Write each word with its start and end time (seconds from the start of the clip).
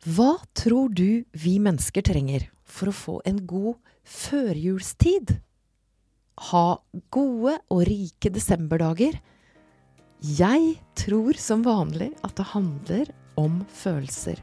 Hva 0.00 0.38
tror 0.56 0.88
du 0.96 1.26
vi 1.36 1.58
mennesker 1.60 2.00
trenger 2.00 2.46
for 2.64 2.88
å 2.88 2.96
få 2.96 3.14
en 3.28 3.42
god 3.44 3.76
førjulstid? 4.08 5.34
Ha 6.48 6.68
gode 7.12 7.58
og 7.68 7.82
rike 7.84 8.30
desemberdager? 8.32 9.18
Jeg 10.24 10.78
tror 10.96 11.36
som 11.36 11.60
vanlig 11.66 12.14
at 12.24 12.32
det 12.38 12.46
handler 12.54 13.10
om 13.36 13.58
følelser. 13.68 14.40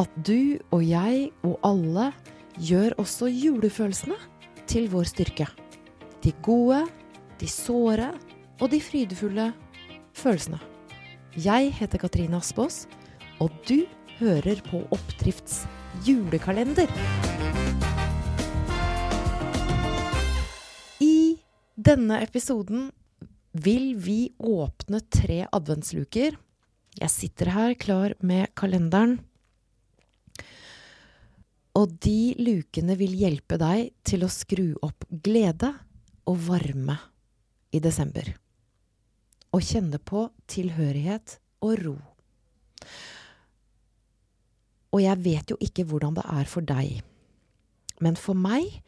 At 0.00 0.08
du 0.24 0.56
og 0.72 0.80
jeg 0.80 1.26
og 1.44 1.58
alle 1.68 2.06
gjør 2.56 2.96
også 3.04 3.28
julefølelsene 3.28 4.16
til 4.64 4.88
vår 4.88 5.10
styrke. 5.10 5.50
De 6.24 6.32
gode, 6.40 6.80
de 7.36 7.50
såre 7.50 8.08
og 8.56 8.72
de 8.72 8.80
frydefulle 8.80 9.50
følelsene. 10.16 10.62
Jeg 11.36 11.74
heter 11.76 12.00
Katrine 12.00 12.40
Aspaas, 12.40 12.86
og 13.42 13.52
du 13.68 13.84
hører 14.20 14.60
på 14.66 14.80
Oppdrifts 14.94 15.64
julekalender. 16.06 16.90
I 21.02 21.38
denne 21.74 22.20
episoden 22.22 22.90
vil 23.54 23.94
vi 23.98 24.18
åpne 24.38 25.00
tre 25.10 25.44
adventsluker. 25.50 26.36
Jeg 26.94 27.10
sitter 27.10 27.50
her 27.54 27.74
klar 27.78 28.14
med 28.22 28.52
kalenderen. 28.58 29.18
Og 31.74 31.96
de 32.06 32.34
lukene 32.38 32.94
vil 32.98 33.16
hjelpe 33.18 33.58
deg 33.58 33.90
til 34.06 34.22
å 34.22 34.30
skru 34.30 34.76
opp 34.86 35.06
glede 35.10 35.72
og 36.30 36.38
varme 36.46 37.00
i 37.74 37.82
desember. 37.82 38.28
Og 39.54 39.62
kjenne 39.62 39.98
på 39.98 40.28
tilhørighet 40.50 41.38
og 41.66 41.82
ro. 41.82 41.96
Og 44.94 45.02
jeg 45.02 45.24
vet 45.24 45.50
jo 45.50 45.58
ikke 45.62 45.84
hvordan 45.90 46.14
det 46.14 46.24
er 46.30 46.46
for 46.48 46.66
deg, 46.66 47.02
men 48.02 48.18
for 48.18 48.38
meg 48.38 48.80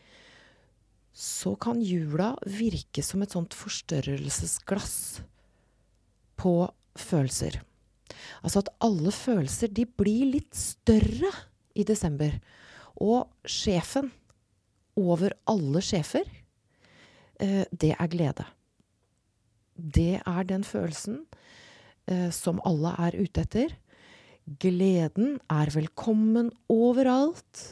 så 1.16 1.54
kan 1.58 1.80
jula 1.80 2.34
virke 2.44 3.02
som 3.02 3.22
et 3.24 3.32
sånt 3.32 3.54
forstørrelsesglass 3.56 5.22
på 6.36 6.52
følelser. 7.00 7.62
Altså 8.44 8.60
at 8.62 8.72
alle 8.84 9.12
følelser, 9.14 9.72
de 9.72 9.86
blir 9.88 10.28
litt 10.34 10.54
større 10.56 11.32
i 11.76 11.86
desember. 11.88 12.36
Og 13.00 13.26
sjefen 13.48 14.10
over 14.96 15.34
alle 15.48 15.82
sjefer, 15.84 16.28
eh, 17.40 17.64
det 17.72 17.94
er 17.96 18.12
glede. 18.12 18.46
Det 19.76 20.20
er 20.20 20.44
den 20.48 20.64
følelsen 20.64 21.24
eh, 22.08 22.30
som 22.32 22.60
alle 22.64 22.94
er 23.08 23.16
ute 23.16 23.44
etter. 23.44 23.76
Gleden 24.46 25.40
er 25.50 25.72
velkommen 25.74 26.52
overalt. 26.70 27.62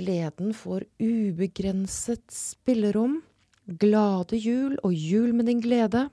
Gleden 0.00 0.54
får 0.56 0.86
ubegrenset 0.96 2.24
spillerom. 2.32 3.18
Glade 3.68 4.40
jul 4.40 4.78
og 4.80 4.96
jul 4.96 5.34
med 5.36 5.50
din 5.50 5.60
glede. 5.60 6.06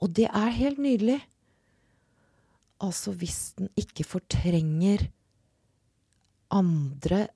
Og 0.00 0.16
det 0.16 0.30
er 0.32 0.56
helt 0.56 0.80
nydelig. 0.80 1.18
Altså 2.80 3.12
hvis 3.12 3.52
den 3.60 3.68
ikke 3.76 4.08
fortrenger 4.08 5.04
andre 6.48 7.26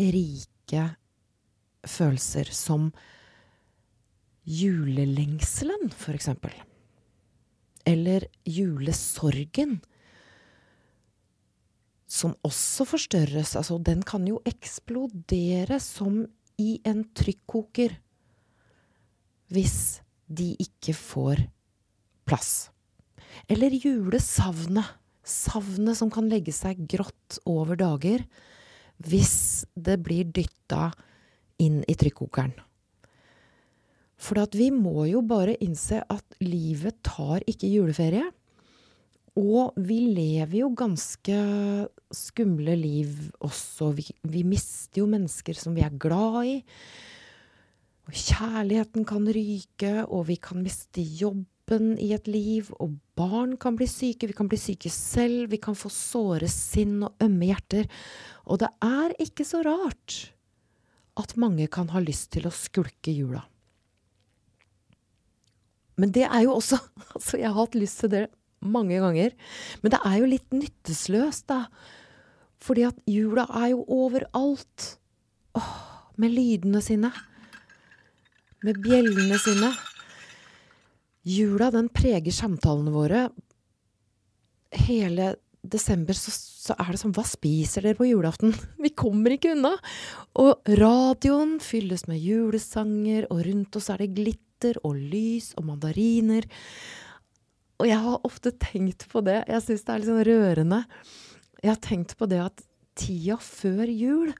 rike 0.00 0.88
følelser, 1.84 2.48
som 2.48 2.88
julelengselen, 4.48 5.92
for 5.92 6.16
eksempel. 6.16 6.56
Eller 7.84 8.24
julesorgen 8.48 9.82
som 12.14 12.34
også 12.46 12.86
forstørres. 12.86 13.56
Altså, 13.58 13.78
den 13.82 14.04
kan 14.06 14.26
jo 14.28 14.40
eksplodere 14.46 15.80
som 15.82 16.22
i 16.60 16.78
en 16.86 17.02
trykkoker 17.16 17.96
hvis 19.54 20.00
de 20.30 20.52
ikke 20.62 20.94
får 20.96 21.42
plass. 22.28 22.70
Eller 23.50 23.74
julesavnet. 23.74 25.00
Savnet 25.24 25.96
som 25.96 26.10
kan 26.12 26.26
legge 26.28 26.52
seg 26.52 26.82
grått 26.84 27.38
over 27.48 27.78
dager 27.80 28.26
hvis 29.08 29.64
det 29.72 29.96
blir 30.04 30.28
dytta 30.28 30.90
inn 31.64 31.78
i 31.88 31.94
trykkokeren. 31.96 32.52
For 34.20 34.36
vi 34.52 34.68
må 34.68 35.06
jo 35.08 35.22
bare 35.24 35.56
innse 35.64 36.02
at 36.12 36.36
livet 36.44 37.00
tar 37.08 37.40
ikke 37.48 37.72
juleferie. 37.72 38.26
Og 39.34 39.74
vi 39.82 39.98
lever 40.14 40.60
jo 40.60 40.68
ganske 40.78 41.36
skumle 42.14 42.76
liv 42.78 43.32
også. 43.42 43.90
Vi, 43.98 44.06
vi, 44.30 44.44
mister 44.46 45.02
jo 45.02 45.08
mennesker 45.10 45.58
som 45.58 45.74
vi 45.74 45.82
er 45.82 45.96
glad 45.98 46.36
i. 46.46 46.54
Og 48.04 48.14
kjærligheten 48.14 49.06
kan 49.08 49.26
ryke, 49.26 50.04
og 50.06 50.28
vi 50.28 50.36
kan 50.38 50.62
miste 50.62 51.02
jobben 51.02 51.96
i 51.98 52.12
et 52.14 52.30
liv. 52.30 52.70
Og 52.78 52.94
barn 53.18 53.56
kan 53.58 53.74
bli 53.78 53.88
syke, 53.90 54.28
vi 54.30 54.36
kan 54.38 54.50
bli 54.50 54.60
syke 54.60 54.92
selv. 54.92 55.48
Vi 55.50 55.58
kan 55.58 55.74
få 55.74 55.90
såre 55.90 56.50
sinn 56.52 57.00
og 57.02 57.18
ømme 57.24 57.50
hjerter. 57.50 57.90
Og 58.46 58.62
det 58.62 58.70
er 58.86 59.16
ikke 59.24 59.48
så 59.48 59.64
rart 59.66 60.20
at 61.18 61.34
mange 61.38 61.66
kan 61.70 61.90
ha 61.90 62.02
lyst 62.02 62.30
til 62.36 62.46
å 62.46 62.54
skulke 62.54 63.10
jula. 63.14 63.42
Men 65.98 66.14
det 66.14 66.26
er 66.26 66.46
jo 66.46 66.56
også 66.56 66.78
Altså, 67.14 67.38
jeg 67.38 67.50
har 67.50 67.58
hatt 67.58 67.76
lyst 67.78 68.00
til 68.02 68.14
det 68.14 68.24
mange 68.64 69.00
ganger. 69.02 69.34
Men 69.82 69.94
det 69.94 70.00
er 70.04 70.18
jo 70.20 70.30
litt 70.30 70.56
nyttesløst, 70.56 71.46
da. 71.50 71.64
Fordi 72.64 72.86
at 72.88 73.00
jula 73.10 73.46
er 73.60 73.72
jo 73.74 73.84
overalt. 73.92 74.90
Åh, 75.58 75.72
med 76.20 76.34
lydene 76.34 76.82
sine. 76.84 77.10
Med 78.64 78.80
bjellene 78.82 79.38
sine. 79.42 79.72
Jula, 81.24 81.70
den 81.72 81.88
preger 81.92 82.34
samtalene 82.34 82.92
våre. 82.92 83.26
Hele 84.84 85.34
desember 85.64 86.16
så, 86.16 86.32
så, 86.34 86.74
er 86.76 86.92
det 86.92 87.00
sånn 87.00 87.14
Hva 87.16 87.24
spiser 87.26 87.86
dere 87.86 87.98
på 87.98 88.08
julaften? 88.08 88.52
Vi 88.84 88.92
kommer 88.96 89.34
ikke 89.34 89.54
unna! 89.56 89.74
Og 90.40 90.74
radioen 90.80 91.58
fylles 91.64 92.06
med 92.10 92.20
julesanger, 92.20 93.28
og 93.32 93.44
rundt 93.48 93.80
oss 93.80 93.90
er 93.92 94.04
det 94.04 94.12
glitter 94.16 94.80
og 94.84 94.98
lys 94.98 95.52
og 95.58 95.68
mandariner. 95.70 96.48
Og 97.82 97.88
jeg 97.88 98.00
har 98.04 98.26
ofte 98.26 98.52
tenkt 98.62 99.06
på 99.10 99.22
det. 99.26 99.40
Jeg 99.50 99.64
syns 99.64 99.84
det 99.84 99.92
er 99.94 100.02
litt 100.02 100.10
sånn 100.10 100.26
rørende. 100.28 100.80
Jeg 101.64 101.72
har 101.72 101.82
tenkt 101.82 102.14
på 102.20 102.28
det 102.30 102.40
at 102.44 102.64
tida 102.98 103.38
før 103.42 103.90
jul, 103.90 104.34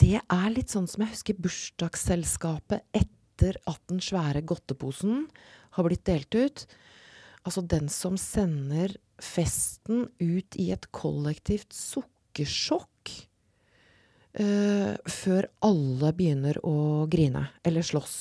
det 0.00 0.18
er 0.18 0.52
litt 0.52 0.72
sånn 0.72 0.88
som 0.90 1.04
jeg 1.04 1.12
husker 1.12 1.40
bursdagsselskapet 1.44 2.86
etter 2.96 3.58
at 3.68 3.80
den 3.90 4.00
svære 4.02 4.42
godteposen 4.48 5.26
har 5.76 5.86
blitt 5.86 6.06
delt 6.08 6.34
ut. 6.34 6.64
Altså 7.44 7.64
den 7.64 7.88
som 7.92 8.18
sender 8.20 8.96
festen 9.20 10.08
ut 10.20 10.56
i 10.60 10.70
et 10.74 10.88
kollektivt 10.96 11.76
sukkersjokk 11.76 13.12
uh, 14.40 14.96
før 15.08 15.48
alle 15.64 16.12
begynner 16.16 16.60
å 16.64 17.06
grine 17.12 17.46
eller 17.64 17.86
slåss. 17.86 18.18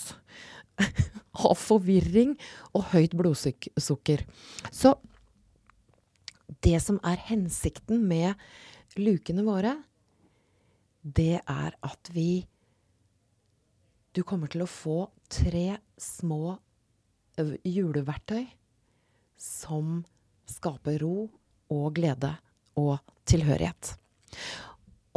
av 1.47 1.59
forvirring 1.59 2.35
og 2.73 2.89
høyt 2.93 3.15
blodsukker. 3.17 4.25
Så 4.71 4.95
det 6.65 6.79
som 6.83 6.99
er 7.05 7.21
hensikten 7.29 8.03
med 8.09 8.35
lukene 8.99 9.45
våre, 9.47 9.77
det 11.01 11.39
er 11.45 11.75
at 11.85 12.13
vi 12.13 12.45
Du 14.09 14.23
kommer 14.25 14.49
til 14.49 14.63
å 14.65 14.67
få 14.67 15.11
tre 15.29 15.77
små 16.01 16.57
juleverktøy 17.63 18.47
som 19.39 19.99
skaper 20.49 20.97
ro 21.03 21.29
og 21.69 21.93
glede 21.95 22.31
og 22.81 22.97
tilhørighet. 23.29 23.93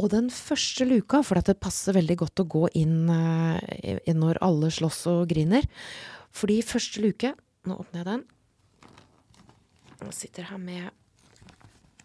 Og 0.01 0.09
den 0.09 0.29
første 0.33 0.87
luka, 0.89 1.21
for 1.21 1.37
det 1.37 1.59
passer 1.61 1.95
veldig 1.95 2.17
godt 2.23 2.41
å 2.41 2.49
gå 2.49 2.63
inn, 2.79 3.05
uh, 3.09 3.59
når 4.17 4.41
alle 4.43 4.71
slåss 4.73 5.05
og 5.11 5.27
griner 5.29 5.67
Fordi 6.33 6.61
første 6.65 7.03
luke 7.03 7.35
Nå 7.63 7.77
åpner 7.79 8.01
jeg 8.01 8.07
den. 8.09 8.23
Jeg 10.03 10.15
sitter 10.17 10.49
her 10.49 10.59
med 10.59 10.89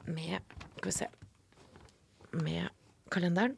med 0.08 0.40
Skal 0.78 0.90
vi 0.90 0.92
se 0.92 1.08
Med 2.44 2.68
kalenderen. 3.10 3.56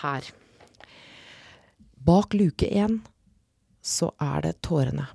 Her. 0.00 0.26
Bak 1.94 2.34
luke 2.34 2.66
én 2.66 3.00
så 3.82 4.10
er 4.20 4.42
det 4.42 4.60
tårene. 4.66 5.06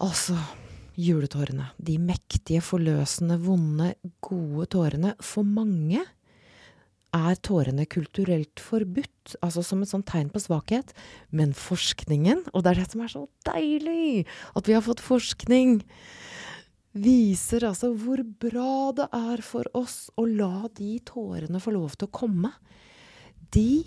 Altså 0.00 0.36
juletårene. 0.98 1.70
De 1.78 1.96
mektige, 1.98 2.62
forløsende, 2.64 3.38
vonde, 3.42 3.94
gode 4.24 4.68
tårene. 4.74 5.14
For 5.24 5.46
mange 5.46 6.02
er 7.14 7.38
tårene 7.46 7.86
kulturelt 7.86 8.62
forbudt, 8.62 9.36
altså 9.44 9.62
som 9.62 9.84
et 9.84 9.90
sånt 9.90 10.08
tegn 10.10 10.30
på 10.34 10.42
svakhet. 10.42 10.92
Men 11.30 11.54
forskningen, 11.56 12.46
og 12.52 12.64
det 12.64 12.72
er 12.74 12.82
det 12.82 12.90
som 12.92 13.04
er 13.04 13.12
så 13.12 13.24
deilig, 13.46 14.26
at 14.54 14.68
vi 14.70 14.76
har 14.76 14.84
fått 14.84 15.04
forskning, 15.04 15.80
viser 16.94 17.66
altså 17.66 17.90
hvor 17.98 18.22
bra 18.22 18.92
det 18.94 19.08
er 19.18 19.42
for 19.42 19.66
oss 19.74 20.12
å 20.14 20.26
la 20.30 20.68
de 20.78 20.96
tårene 21.06 21.62
få 21.62 21.74
lov 21.74 21.96
til 21.98 22.06
å 22.06 22.14
komme. 22.14 22.52
De 23.54 23.82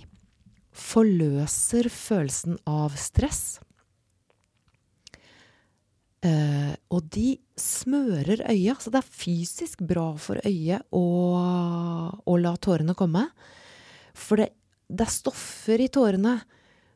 forløser 0.77 1.88
følelsen 1.92 2.60
av 2.68 2.95
stress. 3.00 3.60
Uh, 6.27 6.74
og 6.91 7.06
de 7.13 7.38
smører 7.59 8.41
øya, 8.50 8.75
så 8.81 8.91
det 8.91 9.00
er 9.00 9.18
fysisk 9.21 9.83
bra 9.88 10.09
for 10.19 10.41
øyet 10.44 10.83
å, 10.91 11.03
å 12.19 12.38
la 12.41 12.53
tårene 12.59 12.95
komme. 12.97 13.27
For 14.18 14.41
det, 14.41 14.50
det, 14.89 15.06
er 15.06 15.13
stoffer 15.13 15.83
i 15.83 15.89
tårene 15.94 16.33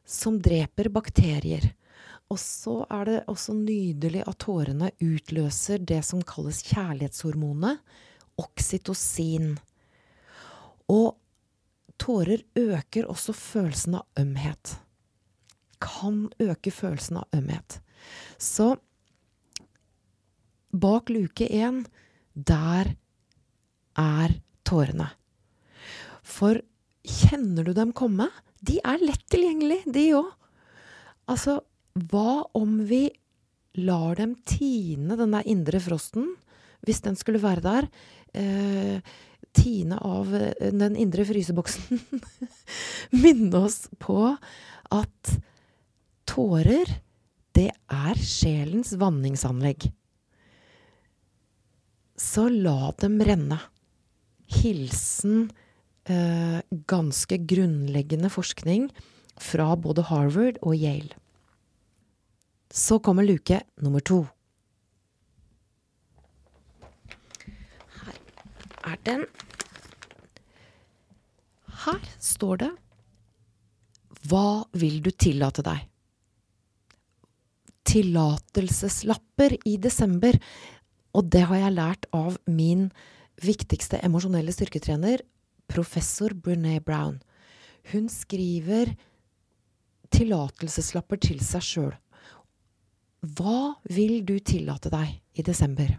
som 0.04 0.40
dreper 0.42 0.90
bakterier. 0.92 1.70
Og 2.32 2.40
så 2.40 2.82
er 2.92 3.08
det 3.08 3.18
også 3.32 3.56
nydelig 3.56 4.24
at 4.28 4.40
tårene 4.42 4.92
utløser 5.04 5.84
det 5.84 6.02
som 6.08 6.24
kalles 6.28 6.64
kjærlighetshormonet, 6.70 7.82
oksytocin. 8.42 9.54
Og 10.92 11.18
tårer 12.02 12.44
øker 12.58 13.10
også 13.12 13.36
følelsen 13.38 14.00
av 14.00 14.24
ømhet. 14.24 14.78
Kan 15.84 16.30
øke 16.42 16.72
følelsen 16.74 17.22
av 17.22 17.38
ømhet. 17.38 17.82
Så 18.40 18.74
bak 20.72 21.10
luke 21.12 21.48
én, 21.48 21.84
der 22.34 22.94
er 24.00 24.36
tårene. 24.68 25.10
For 26.24 26.62
kjenner 27.04 27.68
du 27.68 27.74
dem 27.76 27.92
komme? 27.96 28.30
De 28.62 28.80
er 28.86 29.02
lett 29.02 29.24
tilgjengelig, 29.32 29.82
de 29.90 30.06
òg. 30.20 30.30
Altså, 31.32 31.60
hva 32.12 32.44
om 32.58 32.80
vi 32.88 33.08
lar 33.80 34.18
dem 34.20 34.36
tine 34.48 35.18
den 35.20 35.36
der 35.36 35.48
indre 35.50 35.82
frosten, 35.84 36.34
hvis 36.86 37.04
den 37.06 37.18
skulle 37.20 37.42
være 37.42 37.64
der? 37.66 37.88
Eh, 38.34 39.00
tine 39.56 40.00
av 40.00 40.34
eh, 40.36 40.72
den 40.72 40.96
indre 41.00 41.26
fryseboksen. 41.28 42.00
Minne 43.24 43.66
oss 43.66 43.86
på 44.00 44.20
at 44.92 45.34
tårer, 46.30 47.00
det 47.52 47.72
er 47.92 48.22
sjelens 48.24 48.94
vanningsanlegg 49.00 49.90
så 52.22 52.48
la 52.50 52.92
dem 53.02 53.20
renne. 53.26 53.58
Hilsen 54.62 55.50
eh, 56.06 56.60
ganske 56.92 57.40
grunnleggende 57.50 58.30
forskning 58.32 58.90
fra 59.42 59.74
både 59.76 60.06
Harvard 60.12 60.60
og 60.62 60.76
Yale. 60.78 61.18
Så 62.72 63.00
kommer 63.04 63.28
luke 63.28 63.62
nummer 63.84 64.04
to. 64.06 64.24
Her 68.02 68.20
er 68.94 69.02
den. 69.08 69.26
Her 71.82 72.04
står 72.22 72.62
det 72.62 72.72
Hva 74.30 74.64
vil 74.78 75.02
du 75.04 75.10
tillate 75.12 75.66
deg? 75.66 75.88
Tillatelseslapper 77.92 79.58
i 79.68 79.76
desember 79.82 80.38
og 81.18 81.28
det 81.34 81.44
har 81.50 81.60
jeg 81.60 81.76
lært 81.76 82.08
av 82.16 82.38
min 82.48 82.90
viktigste 83.42 84.00
emosjonelle 84.06 84.54
styrketrener, 84.54 85.24
professor 85.72 86.36
Brené 86.36 86.80
Brown. 86.84 87.20
Hun 87.92 88.08
skriver 88.12 88.94
tillatelseslapper 90.12 91.22
til 91.24 91.42
seg 91.44 91.66
sjøl. 91.66 91.94
Hva 93.22 93.76
vil 93.90 94.22
du 94.26 94.38
tillate 94.40 94.92
deg 94.94 95.18
i 95.38 95.46
desember? 95.46 95.94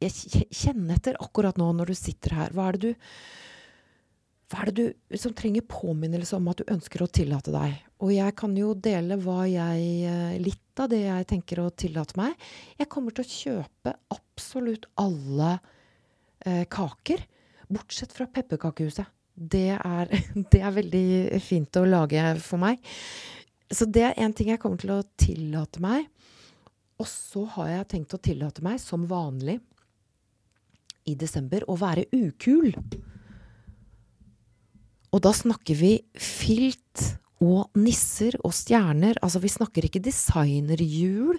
Kjenn 0.00 0.86
etter 0.94 1.18
akkurat 1.20 1.58
nå 1.60 1.72
når 1.74 1.92
du 1.92 1.98
sitter 1.98 2.36
her. 2.36 2.54
Hva 2.54 2.70
er 2.70 2.78
det 2.78 2.94
du 2.94 3.06
er 4.54 4.70
det 4.70 4.74
du 4.78 5.16
som 5.18 5.32
trenger 5.34 5.64
påminnelse 5.66 6.36
om 6.36 6.46
at 6.52 6.60
du 6.60 6.68
ønsker 6.70 7.02
å 7.02 7.10
tillate 7.10 7.50
deg? 7.50 7.80
Og 7.98 8.12
jeg 8.14 8.34
kan 8.38 8.52
jo 8.54 8.74
dele 8.78 9.18
hva 9.18 9.42
jeg, 9.50 9.88
eh, 10.06 10.36
litt 10.76 10.84
av 10.84 10.90
det 10.92 11.06
jeg 11.06 11.26
tenker 11.26 11.60
å 11.60 11.70
tillate 11.72 12.16
meg. 12.18 12.34
Jeg 12.76 12.88
kommer 12.88 13.12
til 13.12 13.24
å 13.24 13.32
kjøpe 13.32 13.94
absolutt 14.12 14.86
alle 15.00 15.58
eh, 16.44 16.66
kaker, 16.68 17.22
bortsett 17.68 18.12
fra 18.12 18.26
pepperkakehuset. 18.26 19.06
Det 19.34 19.78
er, 19.78 20.12
det 20.52 20.60
er 20.60 20.76
veldig 20.76 21.40
fint 21.40 21.76
å 21.76 21.86
lage 21.86 22.22
for 22.40 22.60
meg. 22.60 22.78
Så 23.70 23.86
det 23.88 24.04
er 24.04 24.20
én 24.20 24.34
ting 24.36 24.50
jeg 24.50 24.60
kommer 24.60 24.76
til 24.76 24.92
å 24.92 25.02
tillate 25.16 25.80
meg. 25.80 26.06
Og 27.00 27.08
så 27.08 27.44
har 27.56 27.68
jeg 27.70 27.88
tenkt 27.88 28.14
å 28.14 28.20
tillate 28.20 28.62
meg, 28.64 28.78
som 28.80 29.06
vanlig 29.08 29.58
i 31.06 31.14
desember, 31.14 31.64
å 31.68 31.76
være 31.76 32.06
ukul. 32.12 32.74
Og 35.12 35.22
da 35.24 35.32
snakker 35.32 35.76
vi 35.76 35.96
filt 36.20 37.16
og 37.44 37.76
nisser 37.76 38.36
og 38.44 38.54
stjerner. 38.56 39.18
Altså, 39.24 39.42
vi 39.42 39.52
snakker 39.52 39.86
ikke 39.86 40.04
designerhjul 40.04 41.36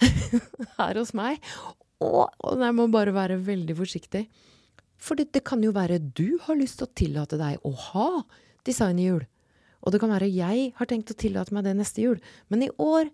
her 0.78 1.00
hos 1.00 1.12
meg. 1.16 1.42
Og, 2.00 2.30
og 2.40 2.62
jeg 2.64 2.76
må 2.76 2.86
bare 2.92 3.14
være 3.16 3.40
veldig 3.44 3.76
forsiktig. 3.76 4.24
For 5.00 5.16
det, 5.16 5.30
det, 5.36 5.44
kan 5.48 5.62
jo 5.64 5.72
være 5.76 6.00
du 6.00 6.38
har 6.44 6.58
lyst 6.58 6.80
til 6.80 6.88
å 6.88 6.96
tillate 6.96 7.40
deg 7.40 7.60
å 7.64 7.72
ha 7.90 8.08
designerhjul. 8.68 9.24
Og 9.80 9.92
det 9.92 10.00
kan 10.02 10.12
være 10.12 10.28
jeg 10.28 10.70
har 10.76 10.88
tenkt 10.88 11.12
å 11.12 11.18
tillate 11.20 11.54
meg 11.56 11.64
det 11.64 11.76
neste 11.78 12.04
jul. 12.04 12.20
Men 12.52 12.64
i 12.66 12.72
år 12.80 13.08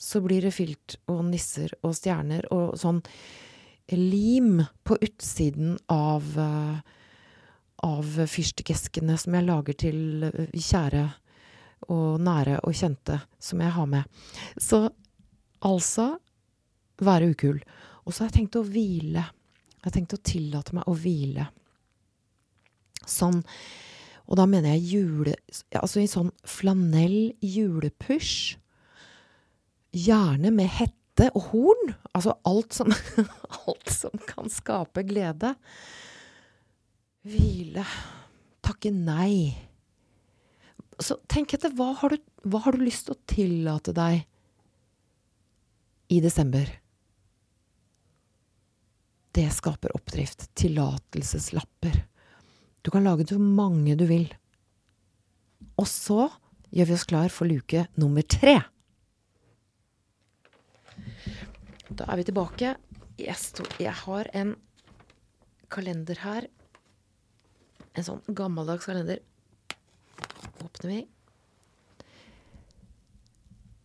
så 0.00 0.20
blir 0.24 0.44
det 0.44 0.54
filt 0.56 0.96
og 1.12 1.22
nisser 1.28 1.72
og 1.84 1.94
stjerner 1.96 2.48
og 2.52 2.74
sånn 2.80 3.02
lim 3.92 4.62
på 4.84 4.96
utsiden 5.04 5.76
av 5.92 6.24
uh, 6.40 6.80
av 7.84 8.16
fyrstikkeskene 8.30 9.16
som 9.20 9.36
jeg 9.36 9.46
lager 9.46 9.76
til 9.84 10.26
eh, 10.30 10.50
kjære 10.54 11.04
og 11.92 12.20
nære 12.24 12.60
og 12.64 12.76
kjente 12.76 13.18
som 13.42 13.60
jeg 13.60 13.74
har 13.76 13.88
med. 13.90 14.22
Så 14.56 14.86
altså 15.64 16.14
være 17.04 17.32
ukul. 17.34 17.60
Og 18.04 18.12
så 18.12 18.24
har 18.24 18.30
jeg 18.30 18.38
tenkt 18.40 18.58
å 18.60 18.64
hvile. 18.66 19.24
Jeg 19.74 19.86
har 19.86 19.96
tenkt 19.96 20.16
å 20.16 20.22
tillate 20.24 20.76
meg 20.76 20.88
å 20.88 20.96
hvile. 20.96 21.48
Sånn 23.04 23.42
Og 24.24 24.38
da 24.40 24.46
mener 24.48 24.72
jeg 24.72 24.86
jule... 24.94 25.34
Altså 25.76 26.00
i 26.00 26.08
sånn 26.08 26.30
flanell 26.48 27.34
julepysj. 27.44 28.54
Gjerne 29.92 30.52
med 30.54 30.70
hette 30.72 31.28
og 31.36 31.50
horn. 31.50 31.92
Altså 32.16 32.32
alt 32.48 32.72
som, 32.72 32.94
alt 33.66 33.92
som 33.92 34.16
kan 34.30 34.48
skape 34.48 35.04
glede. 35.04 35.52
Hvile. 37.24 37.84
Takke 38.64 38.90
nei. 38.92 39.54
Så 41.00 41.16
tenk 41.30 41.54
etter. 41.56 41.72
Hva 41.72 41.94
har, 42.02 42.12
du, 42.12 42.48
hva 42.48 42.60
har 42.66 42.76
du 42.76 42.84
lyst 42.84 43.08
til 43.08 43.16
å 43.16 43.22
tillate 43.30 43.94
deg 43.96 44.24
i 46.12 46.20
desember? 46.24 46.68
Det 49.34 49.46
skaper 49.56 49.94
oppdrift. 49.96 50.50
Tillatelseslapper. 50.54 52.02
Du 52.84 52.92
kan 52.92 53.06
lage 53.06 53.26
så 53.30 53.40
mange 53.40 53.96
du 53.96 54.04
vil. 54.06 54.28
Og 55.80 55.88
så 55.88 56.28
gjør 56.74 56.90
vi 56.90 56.96
oss 56.98 57.06
klar 57.08 57.32
for 57.32 57.48
luke 57.48 57.86
nummer 57.96 58.26
tre. 58.28 58.58
Da 61.88 62.04
er 62.04 62.20
vi 62.20 62.28
tilbake. 62.28 62.74
Jeg, 63.16 63.64
jeg 63.80 63.96
har 64.04 64.28
en 64.36 64.52
kalender 65.72 66.20
her 66.20 66.46
en 67.94 68.06
sånn 68.06 68.22
gammeldags 68.34 68.86
kalender. 68.88 69.20
Åpner 70.64 70.90
vi. 70.90 71.00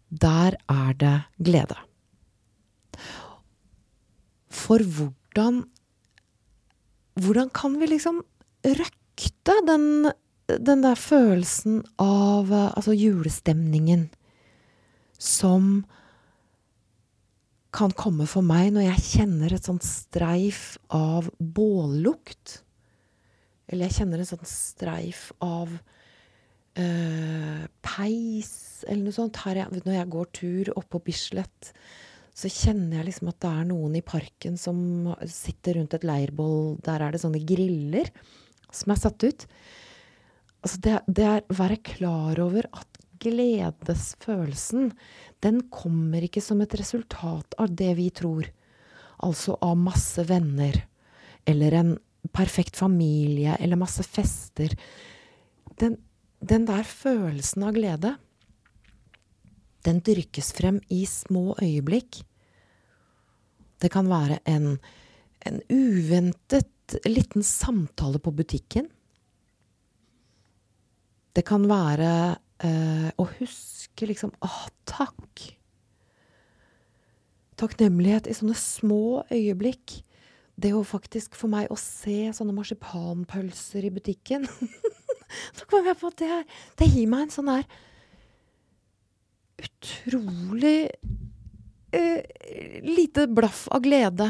Der 0.09 0.57
er 0.69 0.95
det 0.97 1.17
glede. 1.37 1.77
For 4.49 4.81
hvordan 4.83 5.65
Hvordan 7.19 7.49
kan 7.51 7.73
vi 7.81 7.87
liksom 7.89 8.21
røkte 8.63 9.55
den, 9.67 10.07
den 10.47 10.83
der 10.85 10.95
følelsen 10.95 11.81
av 11.99 12.47
Altså 12.53 12.95
julestemningen 12.95 14.05
som 15.19 15.81
kan 17.75 17.91
komme 17.91 18.23
for 18.29 18.45
meg 18.45 18.71
når 18.71 18.87
jeg 18.87 19.03
kjenner 19.09 19.53
et 19.53 19.67
sånt 19.67 19.83
streif 19.83 20.77
av 20.95 21.27
bållukt? 21.37 22.61
Eller 23.69 23.87
jeg 23.87 24.01
kjenner 24.01 24.21
en 24.21 24.29
sånn 24.29 24.49
streif 24.49 25.29
av 25.45 25.71
øh, 26.81 27.63
peis 27.85 28.53
eller 28.87 29.03
noe 29.05 29.15
sånt. 29.15 29.39
Jeg, 29.45 29.81
når 29.85 29.97
jeg 29.99 30.11
går 30.15 30.29
tur 30.39 30.71
oppå 30.79 31.01
Bislett, 31.05 31.73
så 32.39 32.49
kjenner 32.51 32.99
jeg 32.99 33.09
liksom 33.09 33.29
at 33.31 33.39
det 33.43 33.51
er 33.51 33.67
noen 33.69 33.97
i 33.99 34.05
parken 34.05 34.55
som 34.59 34.79
sitter 35.27 35.77
rundt 35.77 35.95
et 35.97 36.07
leirbål. 36.07 36.79
Der 36.85 37.03
er 37.03 37.13
det 37.13 37.21
sånne 37.23 37.41
griller 37.43 38.09
som 38.71 38.93
er 38.93 39.01
satt 39.01 39.25
ut. 39.25 39.45
Altså 40.63 40.79
det, 40.85 40.95
det 41.07 41.27
er 41.27 41.43
å 41.45 41.57
være 41.59 41.81
klar 41.85 42.39
over 42.43 42.67
at 42.71 42.99
gledesfølelsen, 43.19 44.93
den 45.43 45.61
kommer 45.71 46.23
ikke 46.23 46.43
som 46.43 46.61
et 46.63 46.75
resultat 46.79 47.55
av 47.59 47.73
det 47.75 47.91
vi 47.99 48.09
tror. 48.15 48.47
altså 49.19 49.57
av 49.59 49.75
masse 49.75 50.23
venner, 50.23 50.77
eller 51.43 51.73
en 51.75 51.89
perfekt 52.35 52.77
familie, 52.77 53.55
eller 53.59 53.79
masse 53.79 54.03
fester. 54.03 54.73
Den, 55.79 55.97
den 56.39 56.65
der 56.67 56.83
følelsen 56.87 57.65
av 57.67 57.77
glede, 57.77 58.15
den 59.87 60.01
dyrkes 60.03 60.51
frem 60.57 60.81
i 60.91 61.05
små 61.07 61.53
øyeblikk. 61.61 62.21
Det 63.79 63.91
kan 63.93 64.09
være 64.11 64.41
en, 64.49 64.73
en 65.47 65.61
uventet 65.71 66.99
liten 67.07 67.45
samtale 67.45 68.19
på 68.19 68.33
butikken. 68.35 68.89
Det 71.33 71.45
kan 71.47 71.63
være 71.69 72.11
eh, 72.65 73.07
å 73.15 73.25
huske 73.37 74.09
liksom 74.09 74.33
Å, 74.43 74.49
takk! 74.89 75.45
Takknemlighet 77.59 78.27
i 78.27 78.35
sånne 78.35 78.55
små 78.55 79.21
øyeblikk. 79.31 79.99
Det 80.59 80.73
å 80.75 80.81
faktisk 80.87 81.37
for 81.39 81.51
meg 81.51 81.69
å 81.71 81.77
se 81.79 82.33
sånne 82.35 82.55
marsipanpølser 82.57 83.87
i 83.87 83.93
butikken 83.95 84.47
Så 85.57 85.67
kom 85.69 85.85
jeg 85.85 85.97
på 85.99 86.09
at 86.09 86.19
det, 86.19 86.39
det 86.81 86.89
gir 86.89 87.07
meg 87.09 87.27
en 87.27 87.33
sånn 87.33 87.51
der 87.51 87.67
utrolig 89.59 90.89
uh, 91.95 92.21
lite 92.85 93.27
blaff 93.27 93.67
av 93.75 93.83
glede. 93.83 94.29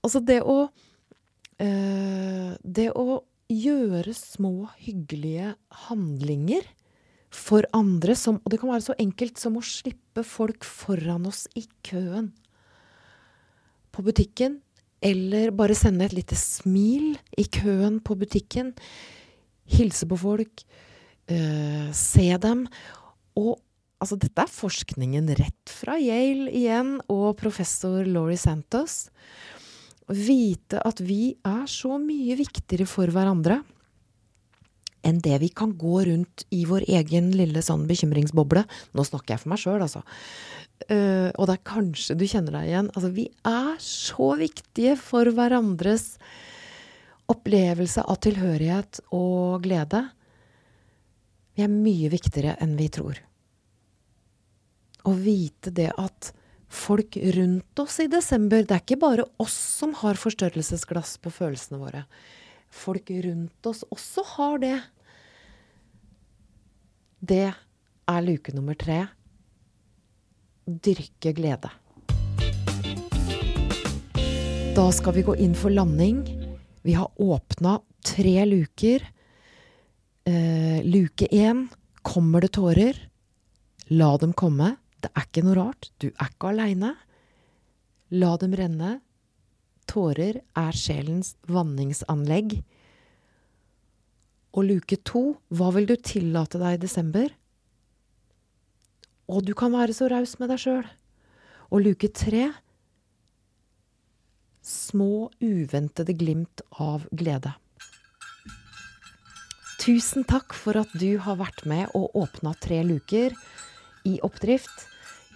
Altså 0.00 0.22
det 0.24 0.40
å 0.42 0.64
uh, 0.66 2.50
Det 2.60 2.88
å 2.96 3.20
gjøre 3.50 4.14
små, 4.14 4.70
hyggelige 4.78 5.54
handlinger 5.88 6.66
for 7.30 7.66
andre 7.76 8.14
som 8.18 8.38
Og 8.42 8.52
det 8.52 8.60
kan 8.62 8.70
være 8.70 8.86
så 8.86 8.94
enkelt 8.98 9.38
som 9.38 9.58
å 9.58 9.64
slippe 9.64 10.24
folk 10.26 10.66
foran 10.66 11.28
oss 11.30 11.46
i 11.58 11.66
køen 11.86 12.32
på 13.90 14.04
butikken. 14.06 14.60
Eller 15.00 15.54
bare 15.56 15.76
sende 15.78 16.04
et 16.04 16.16
lite 16.16 16.36
smil 16.36 17.14
i 17.40 17.46
køen 17.48 17.98
på 18.04 18.18
butikken. 18.20 18.74
Hilse 19.70 20.08
på 20.10 20.18
folk. 20.20 20.64
Uh, 21.30 21.88
se 21.96 22.28
dem. 22.42 22.66
Og 23.38 23.58
Altså, 24.00 24.16
dette 24.16 24.40
er 24.40 24.48
forskningen 24.48 25.26
rett 25.36 25.72
fra 25.76 25.98
Yale 26.00 26.48
igjen, 26.56 26.94
og 27.12 27.34
professor 27.36 28.06
Laurie 28.08 28.40
Santos. 28.40 29.10
Vite 30.08 30.80
at 30.88 31.02
vi 31.04 31.34
er 31.44 31.66
så 31.68 31.98
mye 32.00 32.38
viktigere 32.38 32.88
for 32.88 33.12
hverandre 33.12 33.60
enn 35.06 35.20
det 35.24 35.38
vi 35.40 35.48
kan 35.56 35.70
gå 35.80 36.02
rundt 36.08 36.44
i 36.52 36.64
vår 36.68 36.84
egen 36.98 37.30
lille 37.32 37.62
sånn 37.64 37.86
bekymringsboble. 37.88 38.66
Nå 38.96 39.04
snakker 39.06 39.34
jeg 39.34 39.42
for 39.42 39.52
meg 39.52 39.62
sjøl, 39.62 39.84
altså. 39.84 40.02
Uh, 40.88 41.28
og 41.36 41.48
det 41.48 41.58
er 41.58 41.66
kanskje 41.68 42.16
du 42.16 42.24
kjenner 42.24 42.56
deg 42.56 42.70
igjen. 42.70 42.88
Altså, 42.94 43.10
vi 43.14 43.26
er 43.46 43.74
så 43.84 44.30
viktige 44.40 44.96
for 45.00 45.28
hverandres 45.36 46.14
opplevelse 47.30 48.02
av 48.02 48.18
tilhørighet 48.24 49.02
og 49.14 49.62
glede. 49.66 50.02
Vi 51.54 51.64
er 51.66 51.72
mye 51.72 52.10
viktigere 52.12 52.56
enn 52.62 52.76
vi 52.78 52.88
tror. 52.92 53.20
Å 55.06 55.12
vite 55.16 55.72
det 55.74 55.90
at 56.00 56.32
folk 56.70 57.16
rundt 57.34 57.80
oss 57.82 57.96
i 57.98 58.06
desember 58.06 58.62
Det 58.62 58.76
er 58.76 58.82
ikke 58.84 59.00
bare 59.00 59.24
oss 59.42 59.56
som 59.80 59.94
har 60.02 60.18
forstørrelsesglass 60.20 61.16
på 61.22 61.32
følelsene 61.34 61.80
våre. 61.80 62.04
Folk 62.70 63.10
rundt 63.10 63.66
oss 63.66 63.82
også 63.90 64.24
har 64.36 64.60
det. 64.62 64.76
Det 67.20 67.48
er 67.50 68.22
luke 68.26 68.54
nummer 68.54 68.78
tre. 68.78 69.02
Dyrke 70.70 71.32
glede. 71.34 71.70
Da 74.76 74.86
skal 74.94 75.16
vi 75.16 75.24
gå 75.26 75.34
inn 75.42 75.56
for 75.58 75.74
landing. 75.74 76.22
Vi 76.86 76.94
har 76.94 77.10
åpna 77.18 77.80
tre 78.06 78.44
luker. 78.46 79.02
Eh, 80.24 80.78
luke 80.86 81.26
én 81.26 81.66
kommer 82.02 82.40
det 82.40 82.52
tårer. 82.54 82.94
La 83.90 84.16
dem 84.16 84.32
komme. 84.32 84.76
Det 85.02 85.10
er 85.10 85.26
ikke 85.26 85.42
noe 85.42 85.58
rart. 85.58 85.90
Du 85.98 86.12
er 86.12 86.30
ikke 86.30 86.52
aleine. 86.52 86.94
La 88.14 88.36
dem 88.38 88.54
renne. 88.54 89.00
Tårer 89.90 90.38
er 90.38 90.78
sjelens 90.78 91.34
vanningsanlegg. 91.50 92.60
Og 94.54 94.66
luke 94.70 95.02
to, 95.02 95.40
hva 95.50 95.74
vil 95.74 95.90
du 95.90 95.96
tillate 95.98 96.62
deg 96.62 96.78
i 96.78 96.82
desember? 96.86 97.28
Og 99.30 99.44
du 99.46 99.54
kan 99.54 99.72
være 99.72 99.94
så 99.94 100.08
raus 100.10 100.36
med 100.40 100.50
deg 100.50 100.58
sjøl. 100.58 100.86
Og 101.70 101.84
luke 101.84 102.10
tre, 102.10 102.48
små, 104.66 105.30
uventede 105.38 106.16
glimt 106.18 106.64
av 106.82 107.06
glede. 107.14 107.52
Tusen 109.80 110.26
takk 110.28 110.52
for 110.52 110.76
at 110.76 110.90
du 110.98 111.14
har 111.24 111.38
vært 111.40 111.62
med 111.70 111.94
og 111.96 112.16
åpna 112.18 112.52
tre 112.60 112.82
luker 112.84 113.32
i 114.04 114.18
oppdrift. 114.26 114.84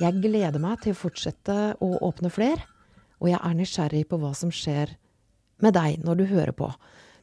Jeg 0.02 0.20
gleder 0.20 0.60
meg 0.60 0.82
til 0.82 0.92
å 0.92 0.98
fortsette 0.98 1.56
å 1.80 1.94
åpne 2.04 2.28
flere, 2.34 2.66
og 3.22 3.30
jeg 3.30 3.40
er 3.40 3.56
nysgjerrig 3.56 4.04
på 4.10 4.18
hva 4.20 4.34
som 4.36 4.50
skjer 4.52 4.96
med 5.64 5.76
deg 5.78 6.02
når 6.04 6.18
du 6.18 6.24
hører 6.34 6.52
på. 6.56 6.68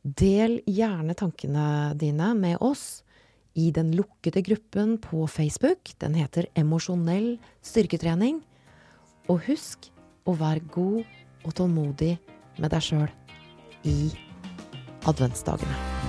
Del 0.02 0.62
gjerne 0.66 1.14
tankene 1.20 1.94
dine 2.00 2.32
med 2.40 2.64
oss 2.64 3.04
i 3.56 3.72
den 3.76 3.92
lukkede 3.96 4.44
gruppen 4.46 4.98
på 5.02 5.28
Facebook. 5.28 5.94
Den 6.00 6.16
heter 6.16 6.48
Emosjonell 6.56 7.36
styrketrening. 7.62 8.42
Og 9.30 9.44
husk 9.48 9.92
å 10.26 10.36
være 10.38 10.66
god 10.74 11.04
og 11.46 11.56
tålmodig 11.58 12.16
med 12.60 12.72
deg 12.74 12.86
sjøl 12.86 13.10
i 13.88 14.12
adventsdagene. 15.10 16.01